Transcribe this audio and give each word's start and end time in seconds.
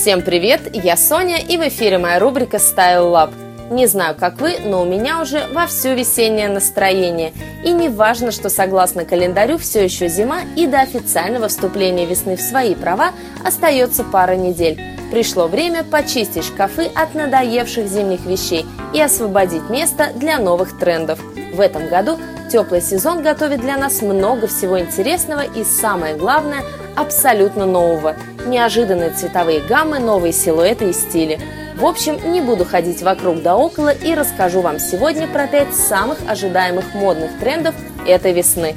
Всем 0.00 0.22
привет, 0.22 0.62
я 0.72 0.96
Соня 0.96 1.36
и 1.36 1.58
в 1.58 1.68
эфире 1.68 1.98
моя 1.98 2.18
рубрика 2.18 2.56
Style 2.56 3.12
Lab. 3.12 3.34
Не 3.70 3.86
знаю, 3.86 4.16
как 4.18 4.40
вы, 4.40 4.56
но 4.64 4.80
у 4.80 4.86
меня 4.86 5.20
уже 5.20 5.46
вовсю 5.52 5.92
весеннее 5.92 6.48
настроение. 6.48 7.34
И 7.62 7.70
не 7.70 7.90
важно, 7.90 8.30
что 8.30 8.48
согласно 8.48 9.04
календарю 9.04 9.58
все 9.58 9.84
еще 9.84 10.08
зима 10.08 10.38
и 10.56 10.66
до 10.66 10.80
официального 10.80 11.48
вступления 11.48 12.06
весны 12.06 12.36
в 12.36 12.40
свои 12.40 12.74
права 12.74 13.10
остается 13.44 14.02
пара 14.02 14.36
недель. 14.36 14.80
Пришло 15.10 15.48
время 15.48 15.84
почистить 15.84 16.46
шкафы 16.46 16.86
от 16.94 17.14
надоевших 17.14 17.86
зимних 17.86 18.24
вещей 18.24 18.64
и 18.94 19.02
освободить 19.02 19.68
место 19.68 20.12
для 20.14 20.38
новых 20.38 20.78
трендов. 20.78 21.20
В 21.52 21.60
этом 21.60 21.88
году 21.88 22.18
теплый 22.50 22.82
сезон 22.82 23.22
готовит 23.22 23.60
для 23.60 23.76
нас 23.76 24.02
много 24.02 24.46
всего 24.46 24.78
интересного 24.78 25.42
и, 25.42 25.64
самое 25.64 26.16
главное, 26.16 26.64
абсолютно 26.96 27.64
нового. 27.64 28.16
Неожиданные 28.46 29.10
цветовые 29.10 29.60
гаммы, 29.60 29.98
новые 29.98 30.32
силуэты 30.32 30.90
и 30.90 30.92
стили– 30.92 31.38
в 31.80 31.86
общем, 31.86 32.30
не 32.30 32.42
буду 32.42 32.66
ходить 32.66 33.00
вокруг 33.00 33.40
да 33.40 33.56
около 33.56 33.88
и 33.88 34.14
расскажу 34.14 34.60
вам 34.60 34.78
сегодня 34.78 35.26
про 35.26 35.46
5 35.46 35.74
самых 35.74 36.18
ожидаемых 36.28 36.92
модных 36.92 37.30
трендов 37.40 37.74
этой 38.06 38.34
весны. 38.34 38.76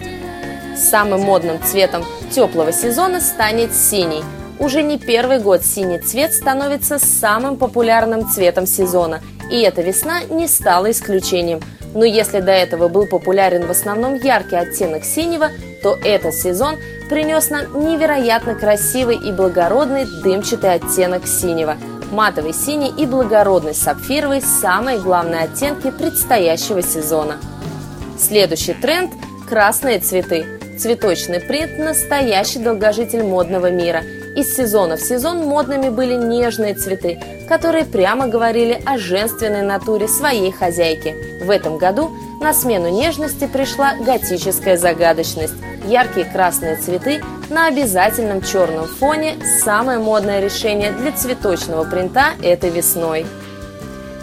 Самым 0.77 1.19
модным 1.19 1.61
цветом 1.61 2.05
теплого 2.31 2.71
сезона 2.71 3.19
станет 3.19 3.75
синий. 3.75 4.23
Уже 4.57 4.83
не 4.83 4.97
первый 4.97 5.39
год 5.39 5.65
синий 5.65 5.99
цвет 5.99 6.33
становится 6.33 6.97
самым 6.97 7.57
популярным 7.57 8.29
цветом 8.29 8.65
сезона, 8.65 9.19
и 9.51 9.59
эта 9.59 9.81
весна 9.81 10.23
не 10.29 10.47
стала 10.47 10.89
исключением. 10.89 11.59
Но 11.93 12.05
если 12.05 12.39
до 12.39 12.51
этого 12.51 12.87
был 12.87 13.05
популярен 13.05 13.65
в 13.65 13.71
основном 13.71 14.15
яркий 14.15 14.55
оттенок 14.55 15.03
синего, 15.03 15.49
то 15.81 15.97
этот 16.03 16.33
сезон 16.33 16.77
принес 17.09 17.49
нам 17.49 17.65
невероятно 17.85 18.55
красивый 18.55 19.17
и 19.17 19.31
благородный 19.31 20.05
дымчатый 20.23 20.73
оттенок 20.73 21.27
синего– 21.27 21.77
матовый 22.13 22.53
синий 22.53 22.93
и 22.95 23.05
благородный 23.05 23.73
сапфировый– 23.73 24.41
самые 24.61 24.99
главные 24.99 25.41
оттенки 25.41 25.91
предстоящего 25.91 26.81
сезона. 26.81 27.37
Следующий 28.17 28.73
тренд– 28.73 29.11
красные 29.49 29.99
цветы. 29.99 30.45
Цветочный 30.79 31.39
принт– 31.39 31.77
настоящий 31.77 32.59
долгожитель 32.59 33.23
модного 33.23 33.69
мира. 33.71 34.03
Из 34.35 34.55
сезона 34.55 34.97
в 34.97 35.01
сезон 35.01 35.45
модными 35.45 35.89
были 35.89 36.15
нежные 36.15 36.73
цветы, 36.73 37.19
которые 37.47 37.85
прямо 37.85 38.27
говорили 38.27 38.81
о 38.83 38.97
женственной 38.97 39.61
натуре 39.61 40.07
своей 40.07 40.51
хозяйки. 40.51 41.15
В 41.43 41.51
этом 41.51 41.77
году 41.77 42.11
на 42.41 42.51
смену 42.51 42.89
нежности 42.89 43.45
пришла 43.45 43.93
готическая 43.95 44.75
загадочность. 44.75 45.53
Яркие 45.85 46.25
красные 46.25 46.77
цветы 46.77 47.21
на 47.51 47.67
обязательном 47.67 48.41
черном 48.41 48.87
фоне– 48.87 49.35
самое 49.63 49.99
модное 49.99 50.39
решение 50.39 50.91
для 50.91 51.11
цветочного 51.11 51.83
принта 51.83 52.29
этой 52.41 52.71
весной. 52.71 53.27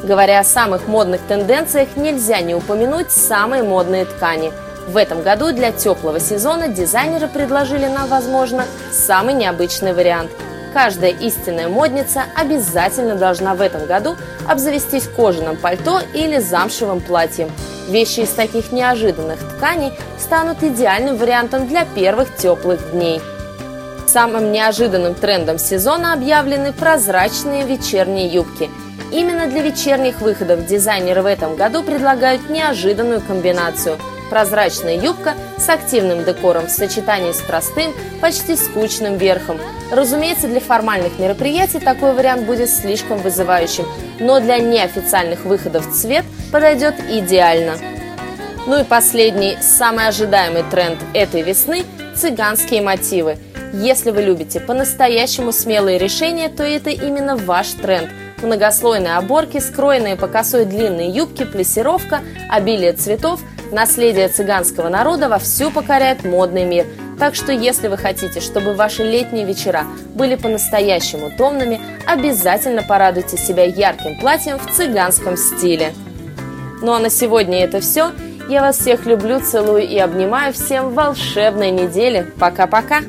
Говоря 0.03 0.41
о 0.41 0.45
самых 0.45 0.89
модных 0.89 1.21
тенденциях, 1.21 1.91
нельзя 1.97 2.41
не 2.41 2.57
упомянуть 2.57 3.13
самые 3.13 3.63
модные 3.63 4.07
ткани. 4.07 4.51
В 4.89 4.97
этом 4.97 5.23
году 5.23 5.53
для 5.53 5.73
теплого 5.73 6.21
сезона 6.21 6.69
дизайнеры 6.69 7.29
предложили 7.29 7.87
нам, 7.87 8.09
возможно, 8.09 8.67
самый 8.93 9.35
необычный 9.35 9.93
вариант– 9.93 10.31
Каждая 10.73 11.11
истинная 11.11 11.69
модница 11.69 12.25
обязательно 12.37 13.17
должна 13.17 13.55
в 13.55 13.61
этом 13.61 13.87
году 13.87 14.17
обзавестись 14.47 15.09
кожаным 15.09 15.57
пальто 15.57 16.01
или 16.15 16.39
замшевым 16.39 17.01
платьем. 17.01 17.51
Вещи 17.89 18.21
из 18.21 18.31
таких 18.31 18.71
неожиданных 18.71 19.41
тканей 19.57 19.93
станут 20.19 20.63
идеальным 20.63 21.17
вариантом 21.17 21.67
для 21.67 21.85
первых 21.85 22.37
теплых 22.37 22.93
дней. 22.93 23.21
Самым 24.07 24.53
неожиданным 24.53 25.15
трендом 25.15 25.59
сезона 25.59 26.13
объявлены 26.13 26.73
прозрачные 26.73 27.65
вечерние 27.65 28.29
юбки. 28.29 28.71
Именно 29.11 29.49
для 29.49 29.63
вечерних 29.63 30.21
выходов 30.21 30.67
дизайнеры 30.67 31.23
в 31.23 31.27
этом 31.27 31.57
году 31.57 31.83
предлагают 31.83 32.49
неожиданную 32.49 33.21
комбинацию– 33.21 33.99
Прозрачная 34.31 34.97
юбка 34.97 35.35
с 35.59 35.69
активным 35.69 36.25
декором 36.25 36.69
в 36.69 36.71
сочетании 36.71 37.33
с 37.33 37.41
простым, 37.41 37.93
почти 38.21 38.55
скучным 38.55 39.17
верхом. 39.17 39.59
Разумеется, 39.91 40.47
для 40.47 40.61
формальных 40.61 41.19
мероприятий 41.19 41.81
такой 41.81 42.15
вариант 42.15 42.47
будет 42.47 42.71
слишком 42.71 43.19
вызывающим, 43.19 43.87
но 44.21 44.39
для 44.39 44.59
неофициальных 44.59 45.45
выходов 45.45 45.93
цвет 45.93 46.25
подойдет 46.53 46.95
идеально. 47.11 47.75
Ну 48.67 48.81
и 48.81 48.85
последний, 48.85 49.59
самый 49.61 50.07
ожидаемый 50.07 50.63
тренд 50.71 50.99
этой 51.13 51.43
весны– 51.43 51.85
цыганские 52.15 52.83
мотивы. 52.83 53.37
Если 53.73 54.13
вы 54.13 54.23
любите 54.23 54.61
по-настоящему 54.61 55.51
смелые 55.53 55.99
решения, 55.99 56.49
то 56.49 56.63
это 56.63 56.91
именно 56.91 57.37
ваш 57.37 57.71
тренд– 57.73 58.11
многослойные 58.43 59.17
оборки, 59.17 59.59
скроенные 59.59 60.17
по 60.17 60.27
косой 60.29 60.65
длинные 60.65 61.09
юбки, 61.09 61.45
плессировка, 61.45 62.21
обилие 62.49 62.93
цветов 62.93 63.41
Наследие 63.73 64.29
цыганского 64.29 64.89
народа 64.89 65.29
вовсю 65.29 65.71
покоряет 65.71 66.25
модный 66.25 66.65
мир. 66.65 66.87
Так 67.19 67.35
что 67.35 67.53
если 67.53 67.87
вы 67.89 67.97
хотите, 67.97 68.41
чтобы 68.41 68.75
ваши 68.75 69.05
летние 69.05 69.45
вечера 69.45 69.85
были 70.15 70.35
по-настоящему 70.35 71.31
томными, 71.37 71.81
обязательно 72.07 72.83
порадуйте 72.83 73.37
себя 73.37 73.65
ярким 73.65 74.19
платьем 74.19 74.59
в 74.59 74.73
цыганском 74.73 75.37
стиле. 75.37 75.93
Ну 76.83 76.93
а 76.93 76.99
на 76.99 77.11
сегодня 77.11 77.63
это 77.63 77.81
все. 77.81 78.11
Я 78.49 78.63
вас 78.63 78.79
всех 78.79 79.07
люблю, 79.07 79.39
целую 79.41 79.87
и 79.87 79.99
обнимаю. 79.99 80.53
Всем 80.53 80.93
волшебной 80.95 81.71
недели. 81.71 82.27
Пока-пока! 82.41 83.03